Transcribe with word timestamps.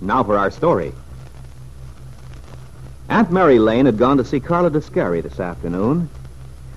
Now 0.00 0.22
for 0.22 0.36
our 0.36 0.50
story. 0.50 0.92
Aunt 3.08 3.30
Mary 3.30 3.58
Lane 3.58 3.86
had 3.86 3.98
gone 3.98 4.18
to 4.18 4.24
see 4.24 4.40
Carla 4.40 4.70
Descari 4.70 5.22
this 5.22 5.40
afternoon. 5.40 6.10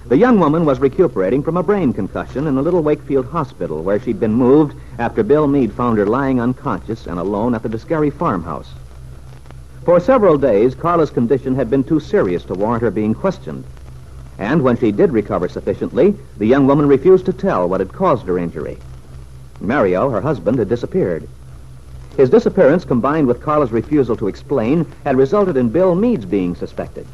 The 0.08 0.18
young 0.18 0.40
woman 0.40 0.64
was 0.64 0.80
recuperating 0.80 1.44
from 1.44 1.58
a 1.58 1.64
brain 1.64 1.92
concussion 1.92 2.48
in 2.48 2.58
a 2.58 2.62
little 2.62 2.82
Wakefield 2.82 3.26
hospital 3.26 3.84
where 3.84 4.00
she'd 4.00 4.20
been 4.20 4.34
moved 4.34 4.76
after 4.98 5.22
Bill 5.22 5.48
Meade 5.48 5.74
found 5.74 5.98
her 5.98 6.06
lying 6.06 6.40
unconscious 6.40 7.08
and 7.08 7.20
alone 7.20 7.54
at 7.54 7.64
the 7.64 7.70
Descari 7.70 8.12
farmhouse. 8.12 8.72
For 9.84 10.00
several 10.00 10.38
days, 10.38 10.74
Carla's 10.74 11.10
condition 11.10 11.56
had 11.56 11.70
been 11.70 11.84
too 11.84 12.00
serious 12.00 12.44
to 12.46 12.56
warrant 12.56 12.84
her 12.84 12.92
being 12.92 13.14
questioned. 13.14 13.66
And 14.38 14.62
when 14.62 14.78
she 14.78 14.92
did 14.92 15.12
recover 15.12 15.50
sufficiently, 15.50 16.16
the 16.38 16.48
young 16.48 16.68
woman 16.68 16.88
refused 16.88 17.26
to 17.26 17.34
tell 17.34 17.68
what 17.68 17.82
had 17.82 17.92
caused 17.92 18.26
her 18.28 18.40
injury. 18.40 18.78
Mario, 19.60 20.10
her 20.10 20.22
husband, 20.22 20.60
had 20.60 20.70
disappeared. 20.70 21.28
His 22.20 22.30
disappearance, 22.30 22.84
combined 22.84 23.28
with 23.28 23.42
Carla's 23.42 23.72
refusal 23.72 24.18
to 24.18 24.28
explain, 24.28 24.86
had 25.06 25.16
resulted 25.16 25.56
in 25.56 25.70
Bill 25.70 25.96
Meade's 25.96 26.26
being 26.26 26.54
suspected. 26.54 27.08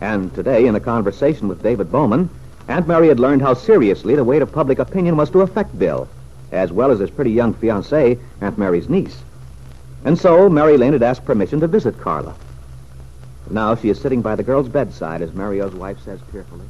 And 0.00 0.34
today, 0.34 0.66
in 0.66 0.74
a 0.74 0.80
conversation 0.80 1.46
with 1.46 1.62
David 1.62 1.92
Bowman, 1.92 2.28
Aunt 2.66 2.88
Mary 2.88 3.06
had 3.06 3.20
learned 3.20 3.42
how 3.42 3.54
seriously 3.54 4.16
the 4.16 4.24
weight 4.24 4.42
of 4.42 4.50
public 4.50 4.80
opinion 4.80 5.16
was 5.16 5.30
to 5.30 5.42
affect 5.42 5.78
Bill, 5.78 6.08
as 6.50 6.72
well 6.72 6.90
as 6.90 6.98
his 6.98 7.10
pretty 7.10 7.30
young 7.30 7.54
fiancée, 7.54 8.18
Aunt 8.40 8.58
Mary's 8.58 8.88
niece. 8.88 9.22
And 10.04 10.18
so, 10.18 10.48
Mary 10.48 10.76
Lane 10.76 10.94
had 10.94 11.04
asked 11.04 11.24
permission 11.24 11.60
to 11.60 11.68
visit 11.68 12.00
Carla. 12.00 12.34
Now 13.50 13.76
she 13.76 13.88
is 13.88 14.00
sitting 14.00 14.20
by 14.20 14.34
the 14.34 14.42
girl's 14.42 14.68
bedside, 14.68 15.22
as 15.22 15.32
Mario's 15.32 15.76
wife 15.76 16.00
says 16.04 16.18
tearfully. 16.32 16.66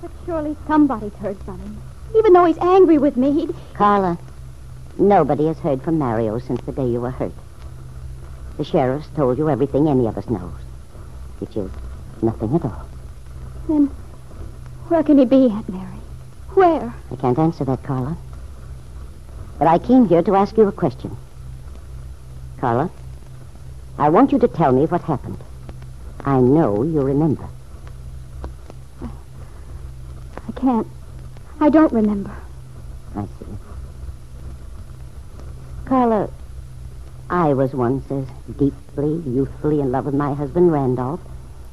But 0.00 0.10
surely 0.24 0.56
somebody's 0.66 1.12
heard 1.16 1.36
from 1.42 1.58
him. 1.58 1.76
Even 2.16 2.32
though 2.32 2.46
he's 2.46 2.56
angry 2.56 2.96
with 2.96 3.18
me, 3.18 3.32
he'd... 3.32 3.54
Carla, 3.74 4.16
nobody 4.98 5.46
has 5.46 5.58
heard 5.58 5.82
from 5.82 5.98
Mario 5.98 6.38
since 6.38 6.60
the 6.62 6.72
day 6.72 6.86
you 6.86 7.00
were 7.00 7.10
hurt. 7.10 7.32
The 8.56 8.64
sheriff's 8.64 9.08
told 9.14 9.38
you 9.38 9.48
everything 9.48 9.88
any 9.88 10.06
of 10.06 10.18
us 10.18 10.28
knows, 10.28 10.52
which 11.38 11.56
is 11.56 11.70
nothing 12.22 12.54
at 12.54 12.64
all. 12.64 12.86
Then 13.68 13.90
where 14.88 15.02
can 15.02 15.18
he 15.18 15.26
be, 15.26 15.50
Aunt 15.50 15.68
Mary? 15.68 15.98
Where? 16.54 16.94
I 17.10 17.16
can't 17.16 17.38
answer 17.38 17.64
that, 17.66 17.82
Carla. 17.82 18.16
But 19.58 19.68
I 19.68 19.78
came 19.78 20.08
here 20.08 20.22
to 20.22 20.34
ask 20.34 20.56
you 20.56 20.66
a 20.66 20.72
question. 20.72 21.16
Carla, 22.58 22.90
I 23.98 24.08
want 24.08 24.32
you 24.32 24.38
to 24.38 24.48
tell 24.48 24.72
me 24.72 24.86
what 24.86 25.02
happened. 25.02 25.38
I 26.24 26.40
know 26.40 26.82
you 26.82 27.00
remember. 27.00 27.48
I 29.02 30.52
can't. 30.56 30.86
I 31.60 31.68
don't 31.68 31.92
remember. 31.92 32.34
I 33.14 33.24
see. 33.24 33.57
Carla, 35.88 36.28
I 37.30 37.54
was 37.54 37.72
once 37.72 38.10
as 38.10 38.26
deeply, 38.58 39.22
youthfully 39.26 39.80
in 39.80 39.90
love 39.90 40.04
with 40.04 40.14
my 40.14 40.34
husband, 40.34 40.70
Randolph, 40.70 41.20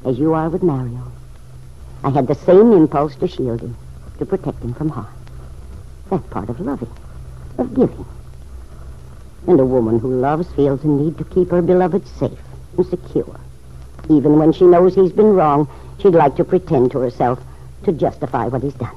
as 0.06 0.18
you 0.18 0.32
are 0.32 0.48
with 0.48 0.62
Mario. 0.62 1.12
I 2.02 2.08
had 2.08 2.26
the 2.26 2.34
same 2.34 2.72
impulse 2.72 3.14
to 3.16 3.28
shield 3.28 3.60
him, 3.60 3.76
to 4.18 4.24
protect 4.24 4.62
him 4.62 4.72
from 4.72 4.88
harm. 4.88 5.12
That 6.08 6.30
part 6.30 6.48
of 6.48 6.60
loving, 6.60 6.88
of 7.58 7.74
giving. 7.74 8.06
And 9.46 9.60
a 9.60 9.66
woman 9.66 9.98
who 9.98 10.18
loves 10.18 10.50
feels 10.52 10.82
a 10.82 10.88
need 10.88 11.18
to 11.18 11.24
keep 11.24 11.50
her 11.50 11.60
beloved 11.60 12.08
safe 12.08 12.40
and 12.78 12.86
secure. 12.86 13.38
Even 14.08 14.38
when 14.38 14.54
she 14.54 14.64
knows 14.64 14.94
he's 14.94 15.12
been 15.12 15.34
wrong, 15.34 15.68
she'd 15.98 16.14
like 16.14 16.36
to 16.36 16.44
pretend 16.44 16.90
to 16.92 17.00
herself 17.00 17.38
to 17.84 17.92
justify 17.92 18.46
what 18.46 18.62
he's 18.62 18.72
done. 18.72 18.96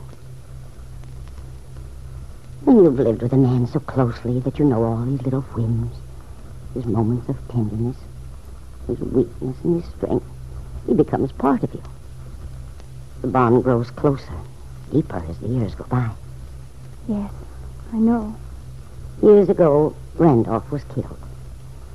And 2.69 2.83
you've 2.83 2.99
lived 2.99 3.23
with 3.23 3.33
a 3.33 3.35
man 3.35 3.65
so 3.65 3.79
closely 3.79 4.39
that 4.41 4.59
you 4.59 4.65
know 4.65 4.83
all 4.83 5.01
his 5.01 5.23
little 5.23 5.41
whims, 5.41 5.91
his 6.75 6.85
moments 6.85 7.27
of 7.27 7.35
tenderness, 7.47 7.97
his 8.85 8.99
weakness 8.99 9.57
and 9.63 9.81
his 9.81 9.91
strength. 9.91 10.27
He 10.85 10.93
becomes 10.93 11.31
part 11.31 11.63
of 11.63 11.73
you. 11.73 11.81
The 13.21 13.27
bond 13.27 13.63
grows 13.63 13.89
closer, 13.89 14.35
deeper 14.91 15.17
as 15.27 15.39
the 15.39 15.47
years 15.47 15.73
go 15.73 15.85
by. 15.85 16.11
Yes, 17.07 17.31
I 17.91 17.97
know. 17.97 18.35
Years 19.23 19.49
ago, 19.49 19.95
Randolph 20.17 20.69
was 20.69 20.83
killed. 20.93 21.17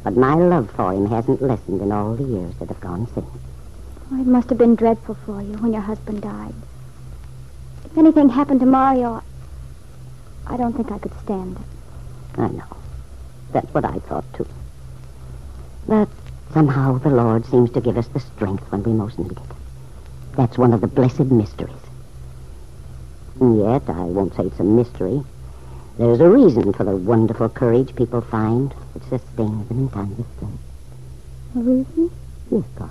But 0.02 0.16
my 0.16 0.34
love 0.34 0.72
for 0.72 0.92
him 0.92 1.06
hasn't 1.06 1.40
lessened 1.40 1.82
in 1.82 1.92
all 1.92 2.16
the 2.16 2.24
years 2.24 2.56
that 2.56 2.68
have 2.68 2.80
gone 2.80 3.06
since. 3.14 3.26
Oh, 4.10 4.20
it 4.20 4.26
must 4.26 4.48
have 4.48 4.58
been 4.58 4.74
dreadful 4.74 5.14
for 5.24 5.40
you 5.40 5.56
when 5.58 5.72
your 5.72 5.82
husband 5.82 6.22
died. 6.22 6.54
If 7.84 7.96
anything 7.96 8.28
happened 8.28 8.58
to 8.58 8.66
Mario, 8.66 9.22
I 10.46 10.56
don't 10.56 10.74
think 10.74 10.92
I 10.92 10.98
could 10.98 11.18
stand 11.20 11.56
it. 11.56 12.40
I 12.40 12.48
know. 12.48 12.76
That's 13.52 13.72
what 13.72 13.84
I 13.84 13.98
thought, 14.00 14.24
too. 14.34 14.46
But 15.86 16.08
somehow 16.52 16.98
the 16.98 17.10
Lord 17.10 17.46
seems 17.46 17.70
to 17.72 17.80
give 17.80 17.96
us 17.96 18.08
the 18.08 18.20
strength 18.20 18.64
when 18.70 18.82
we 18.82 18.92
most 18.92 19.18
need 19.18 19.32
it. 19.32 19.38
That's 20.36 20.58
one 20.58 20.72
of 20.72 20.80
the 20.80 20.86
blessed 20.86 21.30
mysteries. 21.30 21.74
And 23.40 23.58
yet, 23.58 23.82
I 23.88 24.02
won't 24.02 24.34
say 24.34 24.44
it's 24.44 24.60
a 24.60 24.64
mystery. 24.64 25.22
There's 25.98 26.20
a 26.20 26.28
reason 26.28 26.72
for 26.72 26.84
the 26.84 26.96
wonderful 26.96 27.48
courage 27.48 27.94
people 27.94 28.20
find 28.20 28.72
which 28.94 29.04
sustains 29.04 29.68
them 29.68 29.78
in 29.78 29.88
times 29.90 30.18
of 30.18 30.26
stress. 30.36 30.50
A 31.54 31.58
reason? 31.60 32.10
Yes, 32.50 32.64
Carl. 32.76 32.90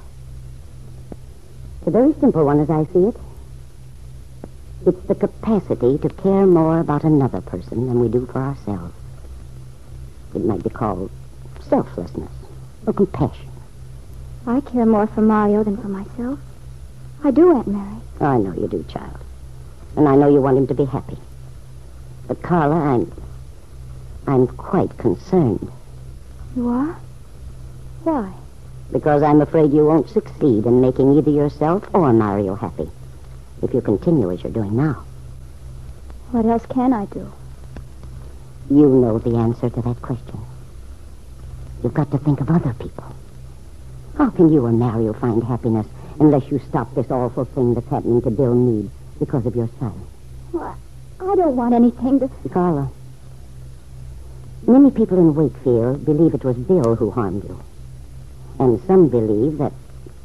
It's 1.80 1.88
a 1.88 1.92
very 1.92 2.14
simple 2.20 2.46
one 2.46 2.60
as 2.62 2.70
I 2.70 2.86
see 2.94 3.08
it. 3.08 3.18
It's 4.86 5.08
the 5.08 5.16
capacity 5.16 5.98
to 5.98 6.10
care 6.10 6.46
more 6.46 6.80
about 6.80 7.06
another 7.06 7.40
person 7.40 7.88
than 7.88 8.02
we 8.02 8.10
do 8.10 8.26
for 8.26 8.40
ourselves. 8.40 8.94
It 10.36 10.44
might 10.44 10.62
be 10.62 10.70
called 10.70 11.10
selflessness 11.62 12.34
or 12.86 12.92
compassion. 12.92 13.50
I 14.46 14.60
care 14.60 14.86
more 14.86 15.08
for 15.08 15.22
Mario 15.22 15.64
than 15.64 15.78
for 15.78 15.88
myself. 15.88 16.38
I 17.24 17.32
do, 17.32 17.56
Aunt 17.56 17.68
Mary. 17.68 17.96
I 18.20 18.38
know 18.38 18.54
you 18.54 18.68
do, 18.68 18.84
child. 18.90 19.20
And 19.96 20.10
I 20.10 20.18
know 20.18 20.28
you 20.28 20.42
want 20.42 20.58
him 20.58 20.68
to 20.68 20.74
be 20.74 20.84
happy. 20.84 21.18
But, 22.28 22.42
Carla, 22.42 22.76
I'm. 22.76 23.12
I'm 24.28 24.48
quite 24.48 24.98
concerned. 24.98 25.72
You 26.58 26.68
are? 26.68 26.98
Why? 28.04 28.34
Because 28.92 29.24
I'm 29.24 29.40
afraid 29.40 29.72
you 29.72 29.86
won't 29.86 30.10
succeed 30.10 30.66
in 30.66 30.82
making 30.82 31.18
either 31.18 31.32
yourself 31.32 31.88
or 31.94 32.12
Mario 32.12 32.56
happy 32.56 32.90
if 33.64 33.74
you 33.74 33.82
continue 33.82 34.30
as 34.32 34.44
you're 34.44 34.52
doing 34.52 34.76
now. 34.76 35.04
What 36.32 36.46
else 36.46 36.66
can 36.66 36.92
I 36.92 37.06
do? 37.06 37.32
You 38.70 38.88
know 38.88 39.20
the 39.20 39.38
answer 39.38 39.70
to 39.70 39.82
that 39.82 40.02
question. 40.02 40.40
You've 41.82 41.94
got 41.94 42.12
to 42.12 42.18
think 42.18 42.42
of 42.42 42.50
other 42.50 42.74
people. 42.74 43.06
How 44.18 44.30
can 44.30 44.52
you 44.52 44.66
or 44.66 44.72
Mario 44.72 45.14
find 45.14 45.44
happiness 45.44 45.88
unless 46.20 46.50
you 46.52 46.60
stop 46.60 46.94
this 46.94 47.10
awful 47.10 47.46
thing 47.46 47.74
that's 47.74 47.88
happening 47.88 48.22
to 48.22 48.32
Bill 48.32 48.54
Meade 48.54 48.90
because 49.20 49.46
of 49.46 49.56
your 49.56 49.70
son? 49.80 49.94
Well, 50.52 50.78
I 51.20 51.36
don't 51.36 51.56
want 51.56 51.74
anything 51.74 52.20
to... 52.20 52.30
Carla, 52.50 52.90
many 54.68 54.92
people 54.92 55.18
in 55.18 55.36
Wakefield 55.36 56.06
believe 56.06 56.34
it 56.34 56.44
was 56.44 56.58
Bill 56.58 56.96
who 56.96 57.12
harmed 57.12 57.44
you. 57.44 57.62
And 58.60 58.82
some 58.86 59.10
believe 59.10 59.58
that 59.58 59.74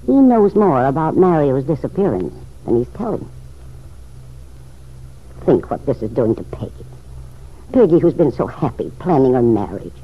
he 0.06 0.12
knows 0.12 0.54
more 0.54 0.86
about 0.86 1.16
Mario's 1.16 1.64
disappearance 1.64 2.34
than 2.68 2.84
he's 2.84 2.94
telling. 2.94 3.28
Think 5.44 5.70
what 5.70 5.84
this 5.86 6.02
is 6.02 6.10
doing 6.10 6.34
to 6.34 6.42
Peggy. 6.42 6.86
Peggy, 7.72 7.98
who's 7.98 8.14
been 8.14 8.32
so 8.32 8.46
happy 8.46 8.90
planning 8.98 9.34
her 9.34 9.42
marriage, 9.42 9.94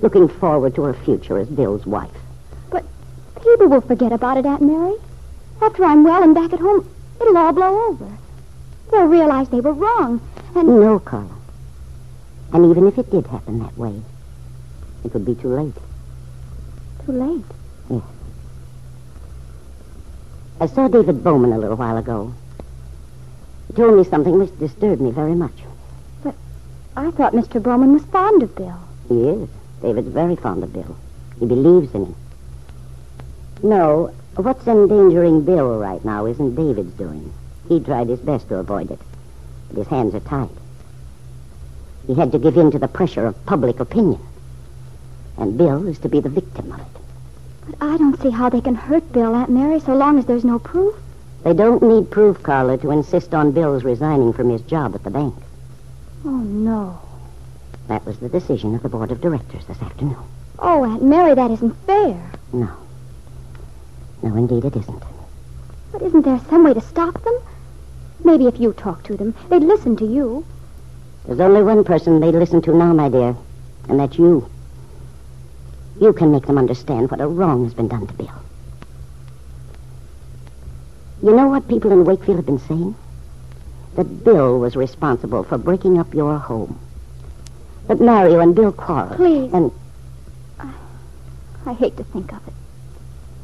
looking 0.00 0.28
forward 0.28 0.74
to 0.74 0.82
her 0.82 0.94
future 0.94 1.38
as 1.38 1.48
Bill's 1.48 1.86
wife. 1.86 2.10
But 2.70 2.84
people 3.42 3.68
will 3.68 3.80
forget 3.80 4.12
about 4.12 4.38
it, 4.38 4.46
Aunt 4.46 4.62
Mary. 4.62 4.94
After 5.60 5.84
I'm 5.84 6.04
well 6.04 6.22
and 6.22 6.34
back 6.34 6.52
at 6.52 6.60
home, 6.60 6.88
it'll 7.20 7.36
all 7.36 7.52
blow 7.52 7.88
over. 7.88 8.18
They'll 8.90 9.06
realize 9.06 9.48
they 9.48 9.60
were 9.60 9.72
wrong, 9.72 10.20
and... 10.54 10.68
No, 10.68 10.98
Carla. 10.98 11.28
And 12.52 12.70
even 12.70 12.86
if 12.86 12.98
it 12.98 13.10
did 13.10 13.26
happen 13.26 13.60
that 13.60 13.76
way, 13.78 14.02
it 15.04 15.14
would 15.14 15.24
be 15.24 15.34
too 15.34 15.48
late. 15.48 15.74
Too 17.06 17.12
late. 17.12 17.44
Yes. 17.88 18.02
I 20.62 20.66
saw 20.66 20.86
David 20.86 21.24
Bowman 21.24 21.52
a 21.52 21.58
little 21.58 21.76
while 21.76 21.96
ago. 21.96 22.32
He 23.66 23.72
told 23.72 23.96
me 23.96 24.04
something 24.04 24.38
which 24.38 24.56
disturbed 24.60 25.00
me 25.00 25.10
very 25.10 25.34
much. 25.34 25.56
But 26.22 26.36
I 26.96 27.10
thought 27.10 27.32
Mr. 27.32 27.60
Bowman 27.60 27.94
was 27.94 28.04
fond 28.04 28.44
of 28.44 28.54
Bill. 28.54 28.78
He 29.08 29.24
is. 29.28 29.48
David's 29.82 30.06
very 30.06 30.36
fond 30.36 30.62
of 30.62 30.72
Bill. 30.72 30.96
He 31.40 31.46
believes 31.46 31.92
in 31.96 32.04
him. 32.04 32.14
No, 33.64 34.12
what's 34.36 34.64
endangering 34.68 35.44
Bill 35.44 35.80
right 35.80 36.04
now 36.04 36.26
isn't 36.26 36.54
David's 36.54 36.94
doing. 36.94 37.32
He 37.68 37.80
tried 37.80 38.08
his 38.08 38.20
best 38.20 38.48
to 38.50 38.58
avoid 38.58 38.92
it, 38.92 39.00
but 39.66 39.78
his 39.78 39.88
hands 39.88 40.14
are 40.14 40.20
tied. 40.20 40.48
He 42.06 42.14
had 42.14 42.30
to 42.30 42.38
give 42.38 42.56
in 42.56 42.70
to 42.70 42.78
the 42.78 42.86
pressure 42.86 43.26
of 43.26 43.46
public 43.46 43.80
opinion. 43.80 44.20
And 45.36 45.58
Bill 45.58 45.88
is 45.88 45.98
to 45.98 46.08
be 46.08 46.20
the 46.20 46.28
victim 46.28 46.70
of 46.70 46.78
it. 46.78 47.01
But 47.66 47.76
I 47.80 47.96
don't 47.96 48.20
see 48.20 48.30
how 48.30 48.48
they 48.48 48.60
can 48.60 48.74
hurt 48.74 49.12
Bill, 49.12 49.34
Aunt 49.34 49.50
Mary, 49.50 49.80
so 49.80 49.94
long 49.94 50.18
as 50.18 50.26
there's 50.26 50.44
no 50.44 50.58
proof. 50.58 50.94
They 51.44 51.54
don't 51.54 51.82
need 51.82 52.10
proof, 52.10 52.42
Carla, 52.42 52.78
to 52.78 52.90
insist 52.90 53.34
on 53.34 53.52
Bill's 53.52 53.84
resigning 53.84 54.32
from 54.32 54.48
his 54.50 54.62
job 54.62 54.94
at 54.94 55.02
the 55.02 55.10
bank. 55.10 55.34
Oh, 56.24 56.30
no. 56.30 57.00
That 57.88 58.04
was 58.06 58.18
the 58.18 58.28
decision 58.28 58.74
of 58.74 58.82
the 58.82 58.88
board 58.88 59.10
of 59.10 59.20
directors 59.20 59.64
this 59.66 59.80
afternoon. 59.82 60.16
Oh, 60.58 60.84
Aunt 60.84 61.02
Mary, 61.02 61.34
that 61.34 61.50
isn't 61.50 61.74
fair. 61.86 62.30
No. 62.52 62.70
No, 64.22 64.36
indeed 64.36 64.64
it 64.64 64.76
isn't. 64.76 65.02
But 65.90 66.02
isn't 66.02 66.22
there 66.22 66.40
some 66.48 66.64
way 66.64 66.74
to 66.74 66.80
stop 66.80 67.22
them? 67.24 67.38
Maybe 68.24 68.46
if 68.46 68.60
you 68.60 68.72
talk 68.72 69.02
to 69.04 69.16
them, 69.16 69.34
they'd 69.48 69.62
listen 69.62 69.96
to 69.96 70.06
you. 70.06 70.44
There's 71.26 71.40
only 71.40 71.62
one 71.62 71.82
person 71.84 72.20
they 72.20 72.30
listen 72.30 72.62
to 72.62 72.74
now, 72.76 72.92
my 72.92 73.08
dear, 73.08 73.36
and 73.88 73.98
that's 73.98 74.18
you. 74.18 74.48
You 76.00 76.12
can 76.12 76.32
make 76.32 76.46
them 76.46 76.58
understand 76.58 77.10
what 77.10 77.20
a 77.20 77.28
wrong 77.28 77.64
has 77.64 77.74
been 77.74 77.88
done 77.88 78.06
to 78.06 78.14
Bill. 78.14 78.42
You 81.22 81.34
know 81.34 81.48
what 81.48 81.68
people 81.68 81.92
in 81.92 82.04
Wakefield 82.04 82.38
have 82.38 82.46
been 82.46 82.58
saying? 82.58 82.94
That 83.94 84.24
Bill 84.24 84.58
was 84.58 84.74
responsible 84.74 85.44
for 85.44 85.58
breaking 85.58 85.98
up 85.98 86.14
your 86.14 86.38
home. 86.38 86.80
That 87.86 88.00
Mario 88.00 88.40
and 88.40 88.54
Bill 88.54 88.72
quarreled. 88.72 89.16
Please. 89.16 89.52
And 89.52 89.70
I, 90.58 90.72
I 91.66 91.72
hate 91.74 91.96
to 91.98 92.04
think 92.04 92.32
of 92.32 92.40
it. 92.48 92.54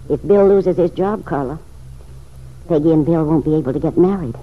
if 0.08 0.26
Bill 0.26 0.48
loses 0.48 0.76
his 0.76 0.90
job, 0.90 1.24
Carla, 1.24 1.58
Peggy 2.66 2.92
and 2.92 3.04
Bill 3.04 3.24
won't 3.24 3.44
be 3.44 3.54
able 3.54 3.72
to 3.72 3.78
get 3.78 3.96
married. 3.96 4.36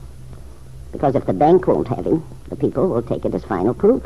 Because 0.92 1.16
if 1.16 1.26
the 1.26 1.34
bank 1.34 1.68
won't 1.68 1.88
have 1.90 2.06
him, 2.06 2.24
the 2.50 2.56
people 2.56 2.88
will 2.88 3.02
take 3.02 3.26
it 3.26 3.34
as 3.34 3.44
final 3.44 3.74
proof. 3.74 4.04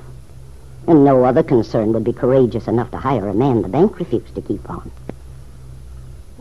And 0.90 1.06
no 1.06 1.24
other 1.24 1.44
concern 1.44 1.94
would 1.94 2.04
be 2.04 2.14
courageous 2.14 2.68
enough 2.68 2.90
to 2.90 2.98
hire 2.98 3.28
a 3.30 3.34
man 3.36 3.62
the 3.62 3.68
bank 3.68 4.00
refused 4.00 4.34
to 4.34 4.42
keep 4.42 4.68
on. 4.68 4.90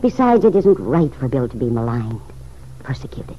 Besides, 0.01 0.43
it 0.43 0.55
isn't 0.55 0.79
right 0.79 1.13
for 1.13 1.27
Bill 1.27 1.47
to 1.47 1.55
be 1.55 1.69
maligned, 1.69 2.19
persecuted. 2.79 3.35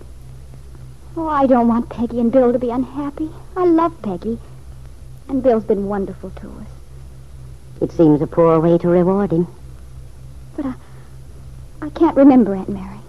Oh, 1.16 1.26
I 1.26 1.48
don't 1.48 1.66
want 1.66 1.88
Peggy 1.88 2.20
and 2.20 2.30
Bill 2.30 2.52
to 2.52 2.60
be 2.60 2.70
unhappy. 2.70 3.28
I 3.56 3.64
love 3.64 4.00
Peggy. 4.02 4.38
And 5.28 5.42
Bill's 5.42 5.64
been 5.64 5.88
wonderful 5.88 6.30
to 6.30 6.46
us. 6.46 6.68
It 7.80 7.90
seems 7.90 8.22
a 8.22 8.28
poor 8.28 8.60
way 8.60 8.78
to 8.78 8.86
reward 8.86 9.32
him. 9.32 9.48
But 10.54 10.66
I, 10.66 10.74
I 11.82 11.90
can't 11.90 12.16
remember, 12.16 12.54
Aunt 12.54 12.68
Mary. 12.68 13.00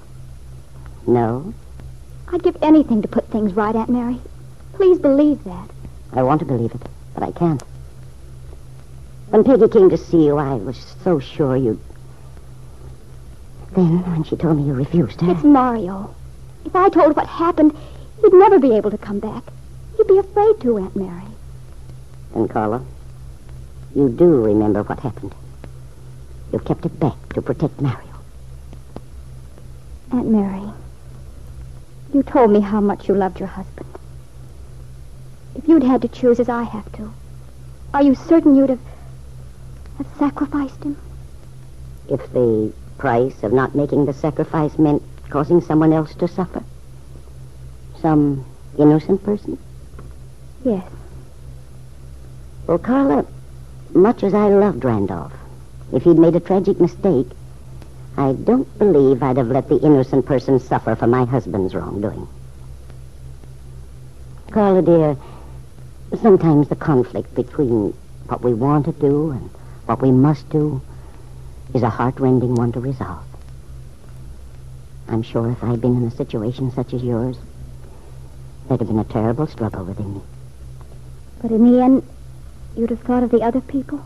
No, 1.05 1.53
I'd 2.29 2.41
give 2.41 2.57
anything 2.63 3.03
to 3.03 3.07
put 3.07 3.29
things 3.29 3.53
right, 3.53 3.75
Aunt 3.75 3.91
Mary. 3.91 4.19
Please 4.73 4.97
believe 4.97 5.43
that. 5.43 5.69
I 6.13 6.23
want 6.23 6.39
to 6.39 6.45
believe 6.45 6.73
it, 6.73 6.81
but 7.13 7.21
I 7.21 7.31
can't. 7.31 7.61
When 9.31 9.45
Peggy 9.45 9.69
came 9.69 9.89
to 9.89 9.97
see 9.97 10.25
you, 10.25 10.37
I 10.37 10.55
was 10.55 10.77
so 11.05 11.17
sure 11.17 11.55
you'd. 11.55 11.79
Then, 13.71 14.03
when 14.11 14.25
she 14.25 14.35
told 14.35 14.57
me 14.57 14.63
you 14.63 14.73
refused 14.73 15.21
her. 15.21 15.31
It's 15.31 15.43
Mario. 15.45 16.13
If 16.65 16.75
I 16.75 16.89
told 16.89 17.15
what 17.15 17.27
happened, 17.27 17.73
he'd 18.21 18.33
never 18.33 18.59
be 18.59 18.75
able 18.75 18.91
to 18.91 18.97
come 18.97 19.19
back. 19.19 19.43
He'd 19.95 20.07
be 20.07 20.17
afraid 20.17 20.59
to, 20.59 20.79
Aunt 20.79 20.97
Mary. 20.97 21.23
Then, 22.33 22.49
Carla, 22.49 22.83
you 23.95 24.09
do 24.09 24.43
remember 24.43 24.83
what 24.83 24.99
happened. 24.99 25.33
You 26.51 26.59
kept 26.59 26.85
it 26.85 26.99
back 26.99 27.33
to 27.33 27.41
protect 27.41 27.79
Mario. 27.79 28.19
Aunt 30.11 30.27
Mary, 30.27 30.73
you 32.13 32.21
told 32.23 32.51
me 32.51 32.59
how 32.59 32.81
much 32.81 33.07
you 33.07 33.15
loved 33.15 33.39
your 33.39 33.47
husband. 33.47 33.87
If 35.55 35.69
you'd 35.69 35.83
had 35.83 36.01
to 36.01 36.09
choose 36.09 36.41
as 36.41 36.49
I 36.49 36.63
have 36.63 36.91
to, 36.93 37.13
are 37.93 38.03
you 38.03 38.13
certain 38.15 38.55
you'd 38.57 38.71
have, 38.71 38.79
sacrificed 40.17 40.83
him? 40.83 40.97
If 42.09 42.31
the 42.33 42.73
price 42.97 43.43
of 43.43 43.53
not 43.53 43.75
making 43.75 44.05
the 44.05 44.13
sacrifice 44.13 44.77
meant 44.77 45.01
causing 45.29 45.61
someone 45.61 45.93
else 45.93 46.13
to 46.15 46.27
suffer? 46.27 46.63
Some 47.99 48.45
innocent 48.77 49.23
person? 49.23 49.57
Yes. 50.63 50.87
Well, 52.67 52.77
Carla, 52.77 53.25
much 53.93 54.23
as 54.23 54.33
I 54.33 54.49
loved 54.49 54.83
Randolph, 54.83 55.33
if 55.91 56.03
he'd 56.03 56.19
made 56.19 56.35
a 56.35 56.39
tragic 56.39 56.79
mistake, 56.79 57.27
I 58.17 58.33
don't 58.33 58.77
believe 58.77 59.23
I'd 59.23 59.37
have 59.37 59.47
let 59.47 59.69
the 59.69 59.79
innocent 59.79 60.25
person 60.25 60.59
suffer 60.59 60.95
for 60.95 61.07
my 61.07 61.25
husband's 61.25 61.73
wrongdoing. 61.73 62.27
Carla, 64.51 64.81
dear, 64.81 65.17
sometimes 66.21 66.67
the 66.67 66.75
conflict 66.75 67.33
between 67.35 67.93
what 68.27 68.43
we 68.43 68.53
want 68.53 68.85
to 68.85 68.91
do 68.91 69.31
and 69.31 69.49
what 69.91 70.01
we 70.01 70.09
must 70.09 70.47
do 70.49 70.81
is 71.73 71.83
a 71.83 71.89
heart-rending 71.89 72.55
one 72.55 72.71
to 72.71 72.79
resolve. 72.79 73.25
I'm 75.09 75.21
sure 75.21 75.51
if 75.51 75.61
I'd 75.61 75.81
been 75.81 75.97
in 75.97 76.05
a 76.05 76.11
situation 76.11 76.71
such 76.71 76.93
as 76.93 77.03
yours, 77.03 77.35
there'd 78.67 78.79
have 78.79 78.87
been 78.87 78.99
a 78.99 79.03
terrible 79.03 79.47
struggle 79.47 79.83
within 79.83 80.13
me. 80.13 80.21
But 81.41 81.51
in 81.51 81.69
the 81.69 81.81
end, 81.83 82.03
you'd 82.77 82.89
have 82.91 83.01
thought 83.01 83.23
of 83.23 83.31
the 83.31 83.41
other 83.41 83.59
people 83.59 84.01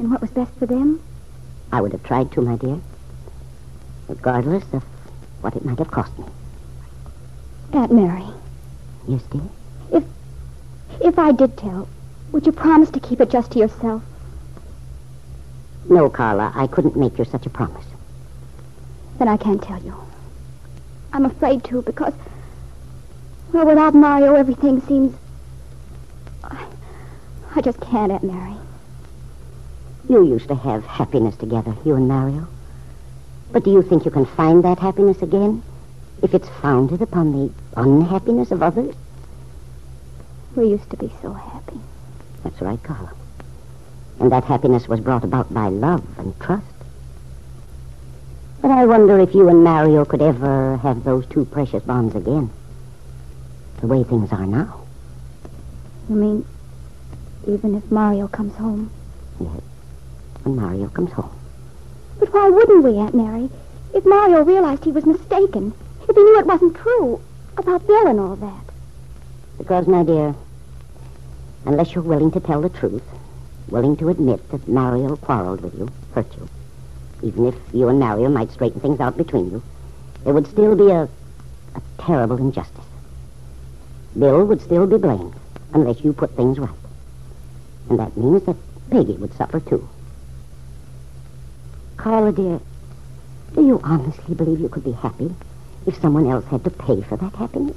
and 0.00 0.10
what 0.10 0.20
was 0.20 0.30
best 0.30 0.50
for 0.58 0.66
them? 0.66 1.00
I 1.70 1.80
would 1.80 1.92
have 1.92 2.02
tried 2.02 2.32
to, 2.32 2.42
my 2.42 2.56
dear, 2.56 2.80
regardless 4.08 4.64
of 4.72 4.82
what 5.42 5.54
it 5.54 5.64
might 5.64 5.78
have 5.78 5.92
cost 5.92 6.18
me. 6.18 6.24
Aunt 7.72 7.92
Mary, 7.92 8.26
Yes, 9.06 9.22
dear? 9.30 9.42
If, 9.92 10.04
if 11.00 11.20
I 11.20 11.30
did 11.30 11.56
tell, 11.56 11.88
would 12.32 12.46
you 12.46 12.52
promise 12.52 12.90
to 12.90 12.98
keep 12.98 13.20
it 13.20 13.30
just 13.30 13.52
to 13.52 13.60
yourself? 13.60 14.02
No, 15.88 16.08
Carla, 16.08 16.52
I 16.54 16.66
couldn't 16.66 16.96
make 16.96 17.18
you 17.18 17.24
such 17.24 17.46
a 17.46 17.50
promise. 17.50 17.84
Then 19.18 19.28
I 19.28 19.36
can't 19.36 19.62
tell 19.62 19.82
you. 19.82 19.94
I'm 21.12 21.26
afraid 21.26 21.62
to 21.64 21.82
because, 21.82 22.14
well, 23.52 23.66
without 23.66 23.94
Mario, 23.94 24.34
everything 24.34 24.80
seems. 24.82 25.16
I, 26.42 26.66
I 27.54 27.60
just 27.60 27.80
can't, 27.80 28.10
Aunt 28.10 28.24
Mary. 28.24 28.54
You 30.08 30.26
used 30.26 30.48
to 30.48 30.54
have 30.54 30.84
happiness 30.84 31.36
together, 31.36 31.74
you 31.84 31.94
and 31.94 32.08
Mario. 32.08 32.48
But 33.52 33.64
do 33.64 33.70
you 33.70 33.82
think 33.82 34.04
you 34.04 34.10
can 34.10 34.26
find 34.26 34.64
that 34.64 34.78
happiness 34.78 35.22
again 35.22 35.62
if 36.22 36.34
it's 36.34 36.48
founded 36.60 37.02
upon 37.02 37.32
the 37.32 37.52
unhappiness 37.76 38.50
of 38.50 38.62
others? 38.62 38.94
We 40.56 40.68
used 40.68 40.90
to 40.90 40.96
be 40.96 41.12
so 41.22 41.32
happy. 41.32 41.80
That's 42.42 42.60
right, 42.60 42.82
Carla. 42.82 43.12
And 44.20 44.30
that 44.32 44.44
happiness 44.44 44.88
was 44.88 45.00
brought 45.00 45.24
about 45.24 45.52
by 45.52 45.68
love 45.68 46.04
and 46.18 46.38
trust. 46.40 46.64
But 48.62 48.70
I 48.70 48.86
wonder 48.86 49.18
if 49.18 49.34
you 49.34 49.48
and 49.48 49.62
Mario 49.62 50.04
could 50.04 50.22
ever 50.22 50.78
have 50.78 51.04
those 51.04 51.26
two 51.26 51.44
precious 51.44 51.82
bonds 51.82 52.14
again. 52.14 52.50
The 53.80 53.86
way 53.86 54.04
things 54.04 54.32
are 54.32 54.46
now. 54.46 54.80
You 56.08 56.16
mean, 56.16 56.46
even 57.46 57.74
if 57.74 57.90
Mario 57.90 58.28
comes 58.28 58.54
home? 58.54 58.90
Yes. 59.40 59.60
When 60.42 60.56
Mario 60.56 60.88
comes 60.88 61.12
home. 61.12 61.36
But 62.18 62.32
why 62.32 62.48
wouldn't 62.48 62.84
we, 62.84 62.96
Aunt 62.96 63.14
Mary? 63.14 63.50
If 63.92 64.06
Mario 64.06 64.42
realized 64.42 64.84
he 64.84 64.92
was 64.92 65.04
mistaken, 65.04 65.74
if 66.08 66.16
he 66.16 66.22
knew 66.22 66.38
it 66.38 66.46
wasn't 66.46 66.76
true 66.76 67.20
about 67.56 67.86
Bill 67.86 68.06
and 68.06 68.20
all 68.20 68.36
that. 68.36 68.64
Because, 69.58 69.86
my 69.86 70.02
dear, 70.02 70.34
unless 71.66 71.94
you're 71.94 72.02
willing 72.04 72.30
to 72.32 72.40
tell 72.40 72.62
the 72.62 72.68
truth, 72.68 73.02
willing 73.68 73.96
to 73.96 74.08
admit 74.08 74.48
that 74.50 74.68
Mario 74.68 75.16
quarreled 75.16 75.62
with 75.62 75.74
you, 75.78 75.90
hurt 76.14 76.32
you, 76.36 76.48
even 77.22 77.46
if 77.46 77.54
you 77.72 77.88
and 77.88 77.98
Mario 77.98 78.28
might 78.28 78.50
straighten 78.50 78.80
things 78.80 79.00
out 79.00 79.16
between 79.16 79.50
you, 79.50 79.62
there 80.24 80.34
would 80.34 80.46
still 80.46 80.74
be 80.76 80.90
a, 80.90 81.02
a 81.74 81.82
terrible 81.98 82.36
injustice. 82.36 82.84
Bill 84.18 84.44
would 84.44 84.60
still 84.60 84.86
be 84.86 84.96
blamed 84.96 85.34
unless 85.72 86.04
you 86.04 86.12
put 86.12 86.36
things 86.36 86.58
right. 86.58 86.70
And 87.90 87.98
that 87.98 88.16
means 88.16 88.44
that 88.44 88.56
Peggy 88.90 89.14
would 89.14 89.34
suffer 89.34 89.60
too. 89.60 89.88
Carla, 91.96 92.32
dear, 92.32 92.60
do 93.54 93.66
you 93.66 93.80
honestly 93.82 94.34
believe 94.34 94.60
you 94.60 94.68
could 94.68 94.84
be 94.84 94.92
happy 94.92 95.34
if 95.86 96.00
someone 96.00 96.26
else 96.26 96.44
had 96.46 96.64
to 96.64 96.70
pay 96.70 97.00
for 97.02 97.16
that 97.16 97.34
happiness? 97.34 97.76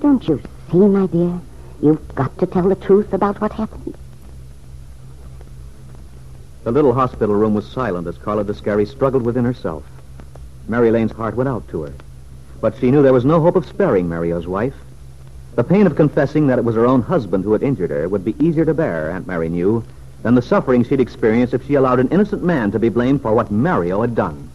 Don't 0.00 0.26
you 0.28 0.40
see, 0.70 0.78
my 0.78 1.06
dear? 1.06 1.40
You've 1.80 2.14
got 2.14 2.36
to 2.38 2.46
tell 2.46 2.68
the 2.68 2.74
truth 2.74 3.12
about 3.12 3.40
what 3.40 3.52
happened. 3.52 3.96
The 6.68 6.72
little 6.72 6.92
hospital 6.92 7.34
room 7.34 7.54
was 7.54 7.66
silent 7.66 8.06
as 8.08 8.18
Carla 8.18 8.44
Descari 8.44 8.86
struggled 8.86 9.22
within 9.22 9.46
herself. 9.46 9.84
Mary 10.68 10.90
Lane's 10.90 11.12
heart 11.12 11.34
went 11.34 11.48
out 11.48 11.66
to 11.68 11.84
her. 11.84 11.94
But 12.60 12.76
she 12.76 12.90
knew 12.90 13.02
there 13.02 13.14
was 13.14 13.24
no 13.24 13.40
hope 13.40 13.56
of 13.56 13.64
sparing 13.64 14.06
Mario's 14.06 14.46
wife. 14.46 14.74
The 15.54 15.64
pain 15.64 15.86
of 15.86 15.96
confessing 15.96 16.46
that 16.48 16.58
it 16.58 16.66
was 16.66 16.74
her 16.74 16.84
own 16.84 17.00
husband 17.00 17.44
who 17.44 17.54
had 17.54 17.62
injured 17.62 17.88
her 17.88 18.06
would 18.06 18.22
be 18.22 18.36
easier 18.38 18.66
to 18.66 18.74
bear, 18.74 19.10
Aunt 19.10 19.26
Mary 19.26 19.48
knew, 19.48 19.82
than 20.22 20.34
the 20.34 20.42
suffering 20.42 20.84
she'd 20.84 21.00
experience 21.00 21.54
if 21.54 21.66
she 21.66 21.72
allowed 21.72 22.00
an 22.00 22.08
innocent 22.08 22.44
man 22.44 22.70
to 22.72 22.78
be 22.78 22.90
blamed 22.90 23.22
for 23.22 23.32
what 23.32 23.50
Mario 23.50 24.02
had 24.02 24.14
done. 24.14 24.50